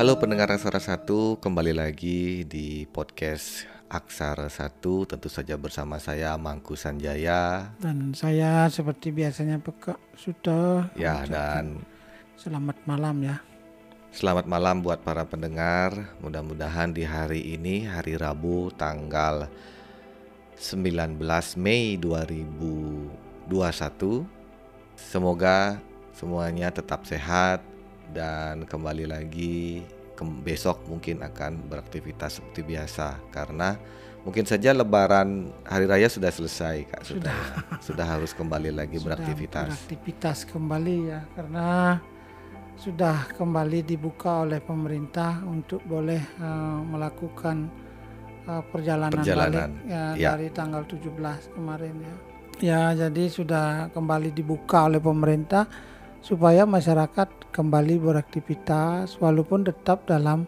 [0.00, 6.72] Halo pendengar Aksara Satu, kembali lagi di podcast Aksara Satu, tentu saja bersama saya Mangku
[6.72, 7.76] Sanjaya.
[7.76, 11.84] Dan saya seperti biasanya peka sudah Ya dan
[12.40, 13.44] selamat malam ya.
[14.16, 15.92] selamat malam buat para pendengar.
[16.24, 19.52] Mudah-mudahan di hari ini, hari Rabu tanggal
[20.56, 21.20] 19
[21.60, 23.52] Mei 2021,
[24.96, 25.76] semoga
[26.16, 27.60] semuanya tetap sehat
[28.10, 29.86] dan kembali lagi
[30.40, 33.80] besok mungkin akan beraktivitas seperti biasa karena
[34.20, 37.36] mungkin saja lebaran hari raya sudah selesai Kak sudah
[37.86, 39.68] sudah harus kembali lagi Sudah beraktivitas.
[39.72, 41.68] beraktivitas kembali ya karena
[42.76, 47.68] sudah kembali dibuka oleh pemerintah untuk boleh eh, melakukan
[48.48, 50.30] eh, perjalanan, Perjalanan, balik ya, ya.
[50.36, 52.14] dari tanggal 17 kemarin ya.
[52.60, 55.64] Ya, jadi sudah kembali dibuka oleh pemerintah
[56.20, 60.44] supaya masyarakat kembali beraktivitas walaupun tetap dalam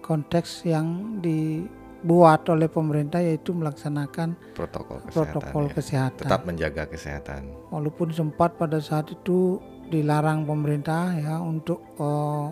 [0.00, 5.12] konteks yang dibuat oleh pemerintah yaitu melaksanakan Protokol kesehatan.
[5.12, 5.72] protokol ya.
[5.74, 6.24] kesehatan.
[6.30, 7.42] Tetap menjaga kesehatan.
[7.74, 12.46] walaupun sempat pada saat itu dilarang pemerintah ya untuk eh,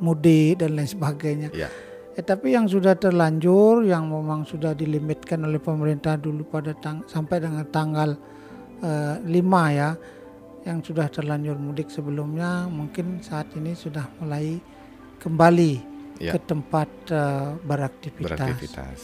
[0.00, 1.48] mudik dan lain sebagainya.
[1.52, 1.68] Ya.
[2.16, 7.40] Eh, tapi yang sudah terlanjur yang memang sudah dilimitkan oleh pemerintah dulu pada tang- sampai
[7.40, 8.10] dengan tanggal
[8.80, 9.32] eh, 5
[9.72, 9.90] ya
[10.62, 14.60] yang sudah terlanjur mudik sebelumnya mungkin saat ini sudah mulai
[15.18, 15.88] kembali
[16.20, 16.36] Ya.
[16.36, 18.28] ke tempat eh, beraktivitas.
[18.36, 19.00] beraktivitas.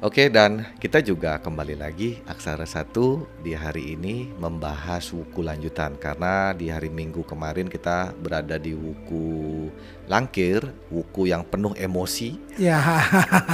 [0.00, 6.54] Oke dan kita juga kembali lagi Aksara Satu di hari ini membahas wuku lanjutan karena
[6.54, 9.68] di hari Minggu kemarin kita berada di wuku
[10.06, 12.78] Langkir, wuku yang penuh emosi Ya,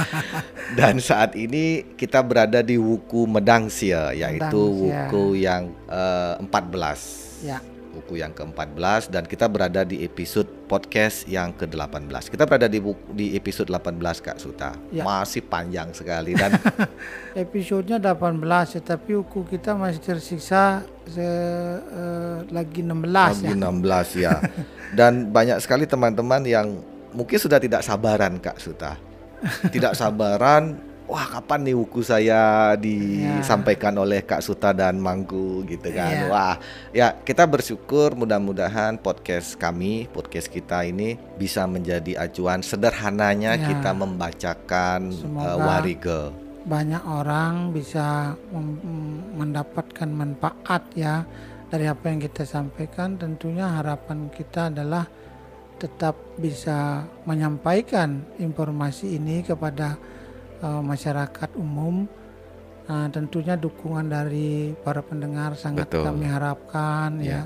[0.79, 4.39] dan saat ini kita berada di wuku Medangsia yaitu
[4.87, 5.11] Medangsia.
[5.11, 7.24] wuku yang eh, 14.
[7.43, 7.59] Ya.
[7.95, 12.27] Wuku yang ke-14 dan kita berada di episode podcast yang ke-18.
[12.27, 14.75] Kita berada di buku, di episode 18 Kak Suta.
[14.91, 15.07] Ya.
[15.07, 16.59] Masih panjang sekali dan
[17.47, 23.55] Episodenya 18 tetapi uku kita masih tersiksa se, eh, lagi 16 lagi ya.
[23.55, 24.33] 16 ya.
[24.99, 26.75] Dan banyak sekali teman-teman yang
[27.15, 28.99] mungkin sudah tidak sabaran Kak Suta.
[29.71, 36.11] Tidak sabaran, wah kapan nih wuku saya disampaikan oleh Kak Suta dan Mangku gitu kan.
[36.11, 36.27] Iya.
[36.29, 36.55] Wah,
[36.91, 43.69] ya kita bersyukur mudah-mudahan podcast kami, podcast kita ini bisa menjadi acuan sederhananya Ya.
[43.69, 46.21] kita membacakan Semoga uh, warige.
[46.65, 51.21] Banyak orang bisa mem- mendapatkan manfaat ya
[51.69, 53.21] dari apa yang kita sampaikan.
[53.21, 55.05] Tentunya harapan kita adalah
[55.77, 59.99] tetap bisa menyampaikan informasi ini kepada
[60.65, 62.09] eh, masyarakat umum.
[62.85, 66.05] Nah, tentunya dukungan dari para pendengar sangat Betul.
[66.05, 67.25] kami harapkan Ya.
[67.25, 67.43] ya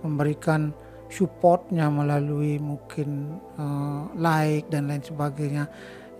[0.00, 0.72] memberikan
[1.08, 5.64] supportnya melalui mungkin eh, like dan lain sebagainya.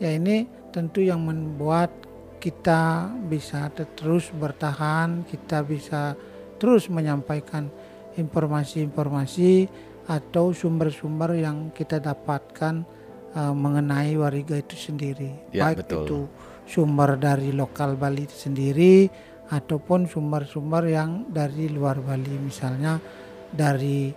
[0.00, 1.90] Ya ini tentu yang membuat
[2.38, 6.14] kita bisa te- terus bertahan, kita bisa
[6.62, 7.66] terus menyampaikan
[8.14, 9.66] informasi-informasi
[10.06, 12.82] atau sumber-sumber yang kita dapatkan
[13.34, 15.52] eh, mengenai wariga itu sendiri.
[15.52, 16.04] Ya, Baik betul.
[16.04, 16.20] itu
[16.68, 19.08] sumber dari lokal Bali itu sendiri
[19.48, 23.00] ataupun sumber-sumber yang dari luar Bali misalnya
[23.48, 24.12] dari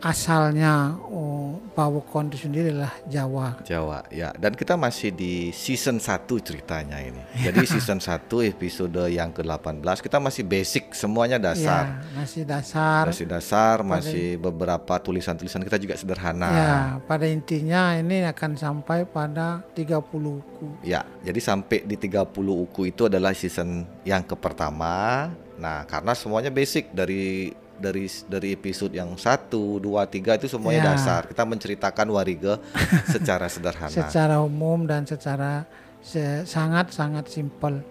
[0.00, 3.60] asalnya oh, Pawokon itu sendiri adalah Jawa.
[3.60, 6.08] Jawa ya dan kita masih di season 1
[6.40, 12.42] ceritanya ini jadi season 1 episode yang ke-18 kita masih basic semuanya dasar Ya, masih
[12.44, 13.02] dasar.
[13.06, 16.74] masih dasar masih beberapa tulisan-tulisan kita juga sederhana Ya,
[17.04, 20.00] pada intinya ini akan sampai pada 30
[20.40, 20.68] buku.
[20.80, 22.24] ya jadi sampai di 30
[22.64, 28.92] uku itu adalah season yang ke pertama nah karena semuanya basic dari dari dari episode
[28.92, 30.88] yang 1, 2, 3 itu semuanya Ya.
[30.96, 32.56] dasar kita menceritakan warige
[33.14, 35.68] secara sederhana Secara umum dan secara
[36.00, 37.84] se- sangat-sangat simpel.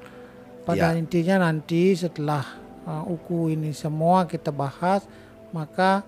[0.66, 0.98] Pada Ya.
[0.98, 2.42] intinya nanti setelah
[2.84, 5.06] uh, uku ini semua kita bahas,
[5.50, 6.02] maka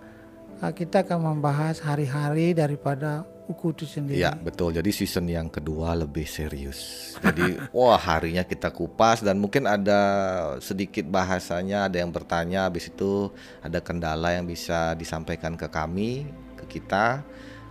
[0.60, 4.20] uh, kita akan membahas hari-hari daripada uku itu sendiri.
[4.20, 4.72] Iya betul.
[4.72, 7.12] Jadi season yang kedua lebih serius.
[7.18, 10.00] Jadi wah harinya kita kupas dan mungkin ada
[10.60, 13.32] sedikit bahasanya, ada yang bertanya, habis itu
[13.64, 16.28] ada kendala yang bisa disampaikan ke kami,
[16.60, 17.24] ke kita.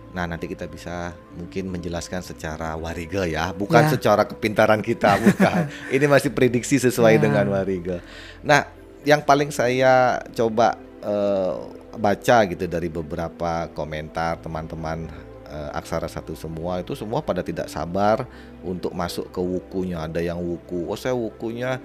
[0.07, 3.91] Nah nanti kita bisa mungkin menjelaskan secara warige ya, bukan Ya.
[3.93, 5.69] secara kepintaran kita, bukan.
[5.93, 7.21] Ini masih prediksi sesuai Ya.
[7.21, 8.01] dengan warige.
[8.41, 8.65] Nah
[9.05, 10.73] yang paling saya coba
[11.05, 11.53] eh,
[11.97, 15.05] baca gitu dari beberapa komentar teman-teman
[15.47, 18.27] eh, aksara satu semua itu semua pada tidak sabar
[18.61, 20.03] untuk masuk ke wukunya.
[20.03, 21.79] Ada yang wuku oh saya wukunya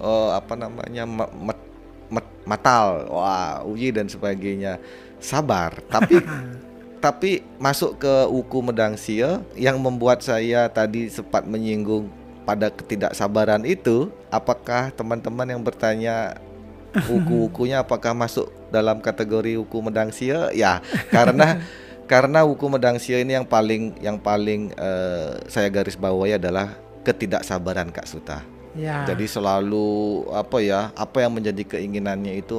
[0.00, 1.68] eh, apa namanya ma- mat-
[2.10, 4.80] mat- matal wah uji dan sebagainya.
[5.22, 5.78] Sabar.
[5.86, 6.18] Tapi
[7.02, 12.06] tapi masuk ke uku medangsia yang membuat saya tadi sempat menyinggung
[12.46, 16.38] pada ketidaksabaran itu, apakah teman-teman yang bertanya
[17.14, 20.54] uku-ukunya apakah masuk dalam kategori uku medangsia?
[20.54, 20.78] Ya,
[21.10, 21.58] karena
[22.06, 28.06] karena uku medangsia ini yang paling yang paling uh, saya garis bawahi adalah ketidaksabaran Kak
[28.06, 28.42] Suta.
[28.72, 29.04] Ya.
[29.04, 32.56] Jadi selalu apa ya, apa yang menjadi keinginannya itu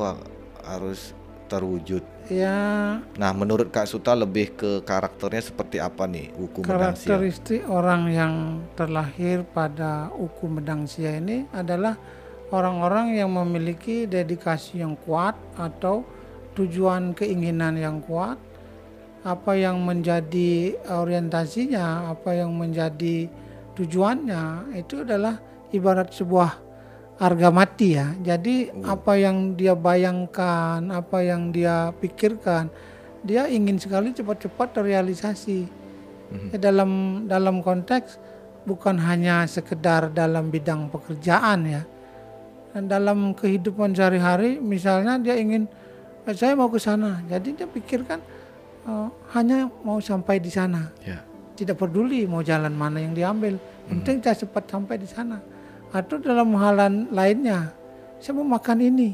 [0.61, 1.17] harus
[1.49, 2.01] terwujud.
[2.31, 3.01] Ya.
[3.19, 7.13] Nah, menurut Kak Suta lebih ke karakternya seperti apa nih Uku Medangsia?
[7.13, 8.33] Karakteristik orang yang
[8.79, 11.99] terlahir pada Uku Medangsia ini adalah
[12.53, 16.07] orang-orang yang memiliki dedikasi yang kuat atau
[16.55, 18.39] tujuan keinginan yang kuat.
[19.23, 23.31] Apa yang menjadi orientasinya, apa yang menjadi
[23.73, 25.39] tujuannya itu adalah
[25.71, 26.63] ibarat sebuah
[27.17, 28.11] harga mati ya.
[28.19, 28.83] Jadi hmm.
[28.83, 32.69] apa yang dia bayangkan, apa yang dia pikirkan,
[33.23, 35.59] dia ingin sekali cepat-cepat terrealisasi.
[36.33, 36.49] Hmm.
[36.51, 36.91] Ya, dalam
[37.29, 38.17] dalam konteks
[38.67, 41.83] bukan hanya sekedar dalam bidang pekerjaan ya.
[42.73, 45.69] Dan dalam kehidupan sehari-hari misalnya dia ingin
[46.25, 47.21] eh, saya mau ke sana.
[47.29, 48.17] Jadi dia pikirkan
[48.87, 50.91] uh, hanya mau sampai di sana.
[51.03, 51.21] Yeah.
[51.53, 53.59] Tidak peduli mau jalan mana yang diambil.
[53.85, 54.25] Penting hmm.
[54.25, 55.53] saya cepat sampai di sana
[55.93, 57.69] atau dalam hal lainnya
[58.17, 59.13] saya mau makan ini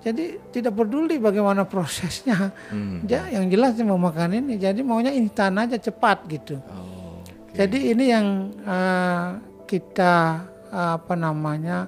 [0.00, 3.04] jadi tidak peduli bagaimana prosesnya hmm.
[3.04, 7.60] ya, yang jelas saya mau makan ini jadi maunya instan aja cepat gitu oh, okay.
[7.60, 8.26] jadi ini yang
[8.64, 9.36] uh,
[9.68, 11.84] kita uh, apa namanya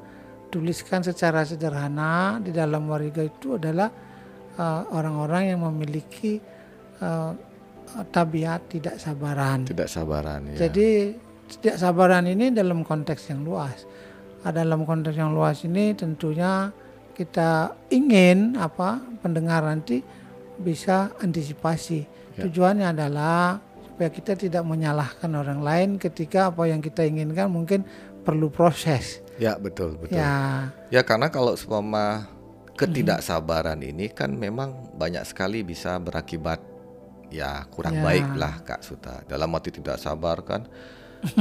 [0.52, 3.88] tuliskan secara sederhana di dalam wariga itu adalah
[4.88, 6.40] orang-orang uh, yang memiliki
[7.02, 7.32] uh,
[8.10, 10.69] tabiat tidak sabaran tidak sabaran ya.
[10.69, 11.14] jadi
[11.46, 13.87] tidak sabaran ini dalam konteks yang luas
[14.46, 16.70] dalam konteks yang luas ini tentunya
[17.16, 20.04] kita ingin apa pendengar nanti
[20.60, 22.04] bisa antisipasi.
[22.37, 22.44] Ya.
[22.44, 23.56] Tujuannya adalah
[23.88, 27.88] supaya kita tidak menyalahkan orang lain ketika apa yang kita inginkan mungkin
[28.20, 29.25] perlu proses.
[29.40, 30.20] Ya betul betul.
[30.20, 32.28] Ya, ya karena kalau seumpama
[32.76, 33.90] ketidaksabaran hmm.
[33.96, 36.60] ini kan memang banyak sekali bisa berakibat
[37.31, 38.02] ya kurang ya.
[38.05, 39.23] baik lah Kak Suta.
[39.26, 40.67] Dalam arti tidak sabar kan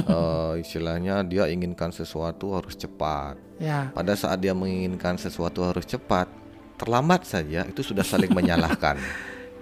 [0.08, 3.38] uh, istilahnya dia inginkan sesuatu harus cepat.
[3.62, 3.92] Ya.
[3.96, 6.28] Pada saat dia menginginkan sesuatu harus cepat,
[6.76, 9.00] terlambat saja itu sudah saling menyalahkan.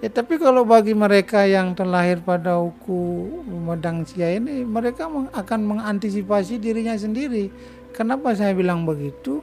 [0.04, 6.60] Ya tapi kalau bagi mereka yang terlahir pada uku medang sia ini, mereka akan mengantisipasi
[6.60, 7.48] dirinya sendiri.
[7.96, 9.40] Kenapa saya bilang begitu?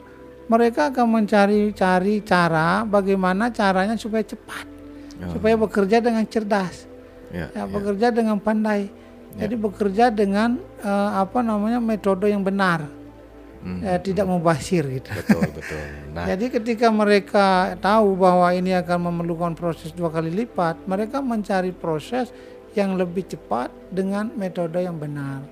[0.50, 4.66] Mereka akan mencari-cari cara bagaimana caranya supaya cepat,
[5.26, 5.32] oh.
[5.36, 6.88] supaya bekerja dengan cerdas,
[7.28, 7.62] ya, ya, ya.
[7.68, 8.88] bekerja dengan pandai.
[9.36, 9.46] Ya.
[9.46, 12.88] Jadi bekerja dengan uh, apa namanya metode yang benar.
[13.60, 13.84] Hmm.
[13.84, 15.12] Ya, tidak mubasir gitu.
[15.12, 15.84] Betul, betul.
[16.16, 16.24] Nah.
[16.24, 22.32] Jadi ketika mereka tahu bahwa ini akan memerlukan proses dua kali lipat, mereka mencari proses
[22.72, 25.44] yang lebih cepat dengan metode yang benar.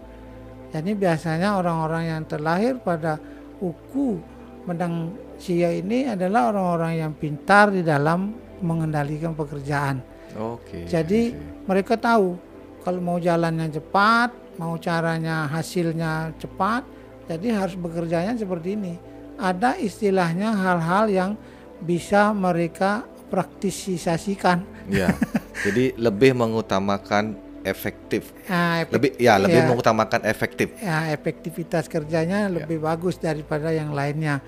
[0.73, 3.21] Jadi biasanya orang-orang yang terlahir pada
[3.61, 4.17] uku
[4.65, 10.03] medang sia ini adalah orang-orang yang pintar di dalam mengendalikan pekerjaan.
[10.37, 10.85] Oke.
[10.85, 11.65] Okay, Jadi okay.
[11.65, 12.37] mereka tahu
[12.85, 16.83] kalau mau jalannya cepat, mau caranya hasilnya cepat,
[17.29, 18.95] jadi harus bekerjanya seperti ini.
[19.39, 21.31] Ada istilahnya hal-hal yang
[21.79, 24.65] bisa mereka praktisisasikan.
[24.89, 25.13] Ya.
[25.67, 28.33] jadi lebih mengutamakan efektif.
[28.49, 30.69] Ya, efek, lebih ya lebih ya, mengutamakan efektif.
[30.81, 32.53] Ya, efektivitas kerjanya ya.
[32.63, 34.41] lebih bagus daripada yang lainnya.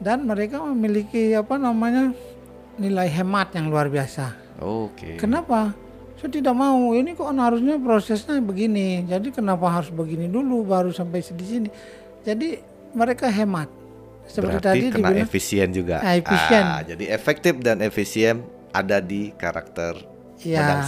[0.00, 2.16] Dan mereka memiliki apa namanya?
[2.80, 4.58] Nilai hemat yang luar biasa.
[4.62, 5.14] Oke.
[5.14, 5.16] Okay.
[5.18, 5.84] Kenapa?
[6.24, 11.20] saya tidak mau ini kok harusnya prosesnya begini jadi kenapa harus begini dulu baru sampai
[11.20, 11.68] di sini
[12.24, 12.64] jadi
[12.96, 13.68] mereka hemat
[14.24, 18.40] seperti Berarti tadi kena dibilang, efisien juga ah, efisien ah, jadi efektif dan efisien
[18.72, 20.00] ada di karakter
[20.40, 20.80] ya,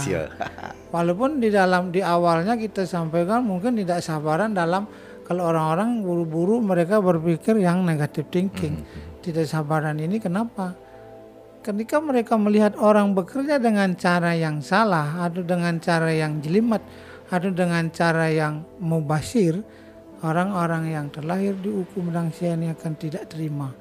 [0.95, 4.89] walaupun di dalam di awalnya kita sampaikan mungkin tidak sabaran dalam
[5.21, 9.21] kalau orang-orang buru-buru mereka berpikir yang negatif thinking hmm, hmm.
[9.21, 10.86] tidak sabaran ini kenapa
[11.67, 16.79] ketika mereka melihat orang bekerja dengan cara yang salah atau dengan cara yang jelimet
[17.27, 19.59] atau dengan cara yang mubasir,
[20.23, 23.75] orang-orang yang terlahir di hukum rangsia ini akan tidak terima.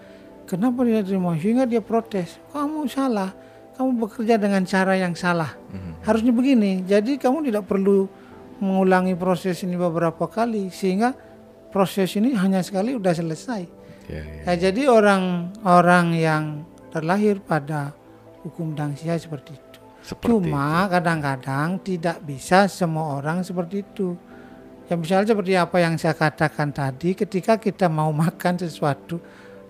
[0.51, 1.39] Kenapa tidak terima?
[1.39, 2.43] Sehingga dia protes.
[2.51, 3.31] Kamu salah.
[3.79, 5.55] Kamu bekerja dengan cara yang salah.
[5.55, 5.93] Mm-hmm.
[6.03, 6.73] Harusnya begini.
[6.83, 8.11] Jadi kamu tidak perlu
[8.59, 11.15] mengulangi proses ini beberapa kali sehingga
[11.71, 13.63] proses ini hanya sekali sudah selesai.
[14.07, 14.45] Yeah, yeah.
[14.49, 16.45] Nah, jadi orang-orang yang
[16.91, 17.93] terlahir pada
[18.47, 19.79] hukum dangsia seperti itu.
[20.07, 24.15] Seperti Cuma kadang-kadang tidak bisa semua orang seperti itu.
[24.87, 29.19] Ya misalnya seperti apa yang saya katakan tadi, ketika kita mau makan sesuatu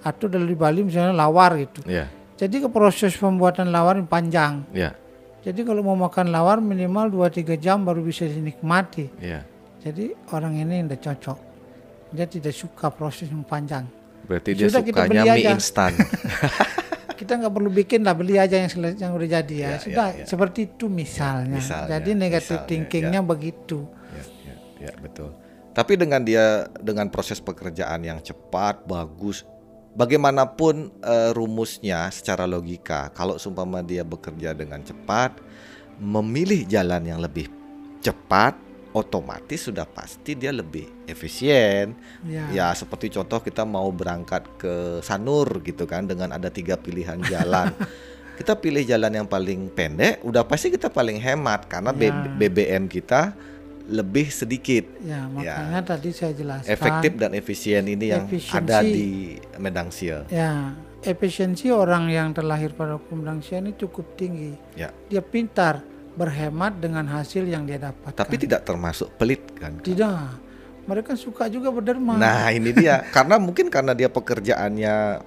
[0.04, 1.80] atau dari Bali misalnya lawar gitu.
[1.88, 2.12] Yeah.
[2.36, 4.68] Jadi ke proses pembuatan lawar panjang.
[4.76, 4.92] Yeah.
[5.40, 9.08] Jadi kalau mau makan lawar minimal 2-3 jam baru bisa dinikmati.
[9.22, 9.40] Iya.
[9.80, 11.38] Jadi orang ini tidak cocok.
[12.12, 13.86] Dia tidak suka proses yang panjang.
[14.26, 15.92] Berarti dia Sudah kita sukanya beli mie instan.
[17.16, 19.70] Kita nggak perlu bikin lah beli aja yang yang udah jadi ya.
[19.72, 20.26] Ya, Sudah ya, ya.
[20.28, 21.58] seperti itu misalnya.
[21.58, 23.26] misalnya, jadi negative misalnya, thinkingnya ya.
[23.26, 23.78] begitu.
[24.12, 24.54] ya, ya,
[24.88, 25.30] ya, betul.
[25.76, 29.44] Tapi dengan dia dengan proses pekerjaan yang cepat, bagus,
[29.96, 35.40] bagaimanapun eh, rumusnya secara logika, kalau sumpama dia bekerja dengan cepat,
[36.00, 37.48] memilih jalan yang lebih
[38.04, 38.56] cepat,
[38.96, 41.92] otomatis sudah pasti dia lebih efisien.
[42.24, 42.48] Ya.
[42.48, 47.76] Ya seperti contoh kita mau berangkat ke Sanur gitu kan dengan ada tiga pilihan jalan.
[48.40, 52.12] kita pilih jalan yang paling pendek, udah pasti kita paling hemat karena Ya.
[52.12, 53.36] BBM kita
[53.86, 54.84] lebih sedikit.
[55.00, 56.68] Ya, makanya tadi saya jelaskan.
[56.68, 58.58] Efektif dan efisien ini yang Efisiensi.
[58.58, 60.26] ada di Medang Sia.
[60.26, 60.74] Ya,
[61.06, 64.58] efisiensi orang yang terlahir pada hukum Dangsia ini cukup tinggi.
[64.74, 64.90] Ya.
[65.06, 68.16] Dia pintar berhemat dengan hasil yang dia dapatkan.
[68.16, 69.76] Tapi tidak termasuk pelit kan?
[69.84, 70.40] tidak.
[70.86, 72.14] Mereka suka juga berderma.
[72.14, 75.20] Nah ini dia karena mungkin karena dia pekerjaannya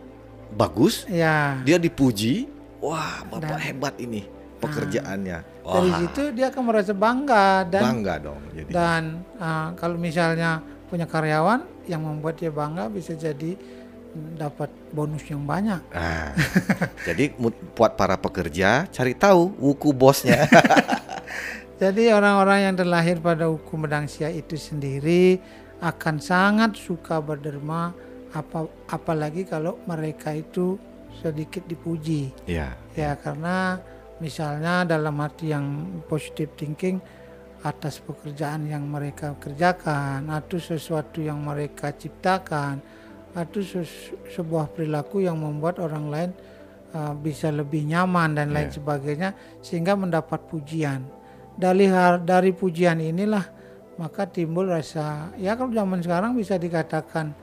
[0.50, 1.62] bagus, Ya.
[1.62, 4.24] dia dipuji, wah bapak Dan- hebat ini
[4.60, 5.40] pekerjaannya.
[5.62, 8.42] Wah, Dari situ dia akan merasa bangga dan bangga dong.
[8.56, 13.54] Jadi dan ah, kalau misalnya punya karyawan yang membuat dia bangga bisa jadi
[14.38, 15.82] dapat bonus yang banyak.
[15.94, 16.34] Nah,
[17.08, 17.34] jadi
[17.78, 20.46] buat para pekerja cari tahu wuku bosnya.
[21.80, 25.40] Jadi orang-orang yang terlahir pada hukum Medangsia itu sendiri
[25.80, 27.96] akan sangat suka berderma
[28.36, 30.76] apa apalagi kalau mereka itu
[31.24, 32.36] sedikit dipuji.
[32.44, 33.80] ya, Ya karena
[34.20, 37.00] misalnya dalam arti yang positive thinking
[37.64, 42.80] atas pekerjaan yang mereka kerjakan atau sesuatu yang mereka ciptakan
[43.32, 46.32] atau ses- sebuah perilaku yang membuat orang lain
[46.92, 48.76] uh, bisa lebih nyaman dan lain Ya.
[48.76, 51.06] sebagainya sehingga mendapat pujian.
[51.54, 51.92] Dari
[52.24, 53.44] dari pujian inilah
[53.96, 57.36] maka timbul rasa ya kalau zaman sekarang bisa dikatakan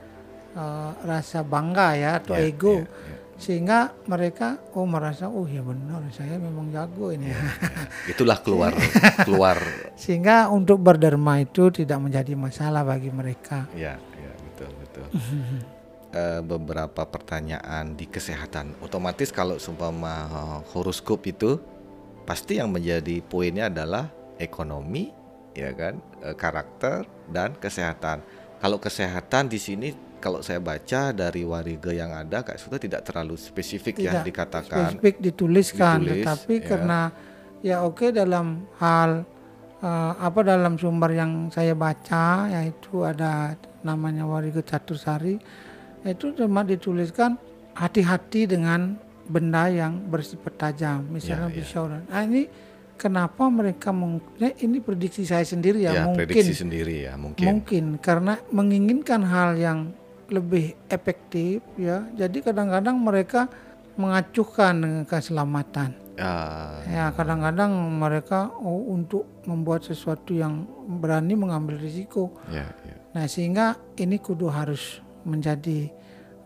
[0.57, 3.15] uh, rasa bangga ya atau ya, ego ya, ya.
[3.37, 3.77] sehingga
[4.09, 7.41] mereka oh merasa oh ya benar saya memang jago ini Iya.
[8.17, 8.73] Itulah keluar
[9.21, 9.61] keluar.
[10.01, 15.05] sehingga untuk berderma itu tidak menjadi masalah bagi mereka Ya, ya betul betul.
[16.07, 18.79] Eh, beberapa pertanyaan di kesehatan.
[18.79, 21.59] Otomatis kalau seumpama eh, horoskop itu
[22.23, 24.07] pasti yang menjadi poinnya adalah
[24.39, 25.11] ekonomi,
[25.51, 28.23] ya kan, eh, karakter dan kesehatan.
[28.63, 29.91] Kalau kesehatan di sini
[30.23, 34.95] kalau saya baca dari warige yang ada Kak Suta tidak terlalu spesifik ya Tidak dikatakan.
[34.95, 36.63] spesifik dituliskan Ditulis, tetapi ya.
[36.71, 36.99] karena
[37.59, 39.27] ya oke dalam hal
[39.83, 45.67] eh, apa dalam sumber yang saya baca yaitu ada namanya Warigo Catursari
[46.07, 47.35] itu cuma dituliskan
[47.73, 48.95] hati-hati dengan
[49.27, 51.57] benda yang bersifat tajam misalnya Ya, ya.
[51.59, 52.47] pisau dan nah ini
[52.95, 57.45] kenapa mereka mungkin ini prediksi saya sendiri ya, Ya, mungkin prediksi sendiri ya mungkin.
[57.45, 59.93] Mungkin karena menginginkan hal yang
[60.27, 62.03] lebih efektif ya.
[62.17, 63.47] Jadi kadang-kadang mereka
[63.95, 65.91] mengacuhkan dengan keselamatan.
[66.17, 70.65] Ah, Ya, kadang-kadang mereka oh, untuk membuat sesuatu yang
[70.97, 72.33] berani mengambil risiko.
[72.49, 72.95] ya, ya.
[73.13, 75.91] Nah, sehingga ini kudu harus menjadi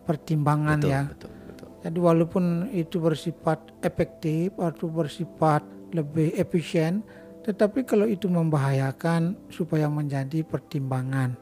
[0.03, 1.01] pertimbangan Betul, ya.
[1.07, 1.67] betul, betul.
[1.81, 5.61] Jadi walaupun itu bersifat efektif atau bersifat
[5.93, 7.01] lebih efisien,
[7.41, 11.33] tetapi kalau itu membahayakan supaya menjadi pertimbangan.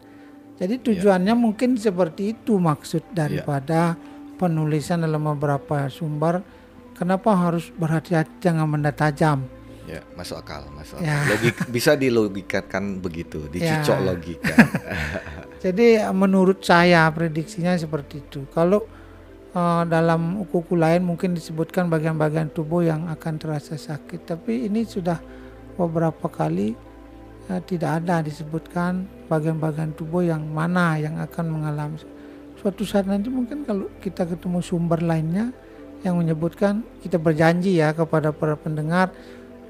[0.60, 3.96] Jadi tujuannya mungkin seperti itu maksud daripada
[4.36, 6.44] penulisan dalam beberapa sumber.
[6.96, 9.48] Kenapa harus berhati-hati jangan benda tajam?
[9.88, 11.24] Ya, masuk akal, masuk Ya.
[11.24, 11.32] akal.
[11.32, 14.04] Logik bisa dilogikakan begitu, dicocok Ya.
[14.04, 14.56] logika.
[15.60, 18.48] Jadi menurut saya prediksinya seperti itu.
[18.56, 18.88] Kalau
[19.52, 25.20] eh, dalam kuku lain mungkin disebutkan bagian-bagian tubuh yang akan terasa sakit, tapi ini sudah
[25.76, 26.76] beberapa kali
[27.52, 32.00] eh, tidak ada disebutkan bagian-bagian tubuh yang mana yang akan mengalami.
[32.60, 35.52] Suatu saat nanti mungkin kalau kita ketemu sumber lainnya
[36.04, 39.12] yang menyebutkan kita berjanji ya kepada para pendengar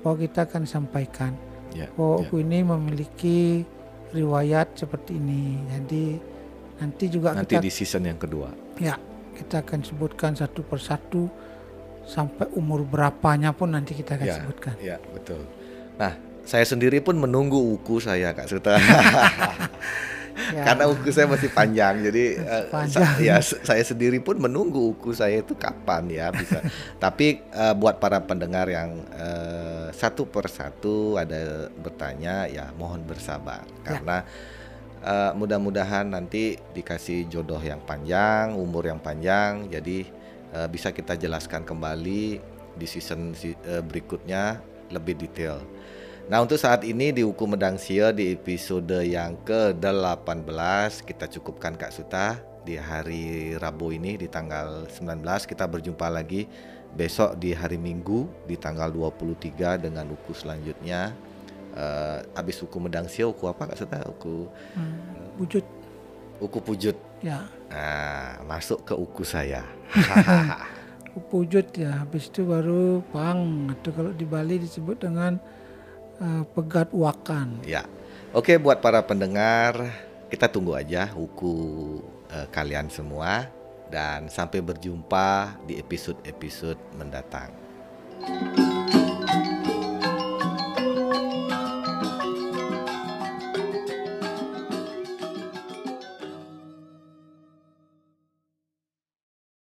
[0.05, 1.33] bahwa kita akan sampaikan
[1.73, 2.29] ya, bahwa ya.
[2.29, 3.65] aku ini memiliki
[4.11, 5.59] riwayat seperti ini.
[5.67, 6.03] Jadi
[6.79, 8.49] nanti juga Nanti kita di season yang kedua.
[8.77, 8.95] ya
[9.35, 11.27] kita akan sebutkan satu persatu
[12.03, 14.73] sampai umur berapanya pun nanti kita akan Ya, sebutkan.
[14.79, 15.39] ya betul.
[15.95, 16.11] Nah,
[16.43, 18.75] saya sendiri pun menunggu uku saya Kak Suta.
[20.49, 23.05] Ya, Karena uku saya masih panjang, jadi eh, panjang.
[23.05, 26.59] sa- ya saya sendiri pun menunggu uku saya itu kapan ya bisa.
[27.03, 34.25] Tapi eh, buat para pendengar yang eh, satu persatu ada bertanya, ya mohon bersabar karena
[35.01, 40.07] eh, mudah-mudahan nanti dikasih jodoh yang panjang, umur yang panjang, jadi
[40.55, 42.23] eh, bisa kita jelaskan kembali
[42.73, 43.53] di season eh,
[43.83, 45.61] berikutnya lebih detail.
[46.29, 51.89] Nah untuk saat ini di Hukum Medang Sia di episode yang ke-18 kita cukupkan Kak
[51.89, 56.45] Suta di hari Rabu ini di tanggal 19 kita berjumpa lagi
[56.93, 61.17] besok di hari Minggu di tanggal 23 dengan uku selanjutnya.
[61.73, 63.97] Uh, habis uku Medang Sia uku apa Kak Suta?
[64.05, 64.45] Uku
[64.77, 65.65] hmm, wujud.
[66.45, 67.41] Uku pujut ya.
[67.73, 69.65] Nah masuk ke uku saya.
[71.33, 75.41] Pujut ya habis itu baru pang atau kalau di Bali disebut dengan
[76.19, 77.83] uh, pegat wakan ya
[78.35, 79.89] oke buat para pendengar
[80.29, 81.55] kita tunggu aja huku
[82.29, 83.49] uh, kalian semua
[83.89, 87.49] dan sampai berjumpa di episode-episode mendatang.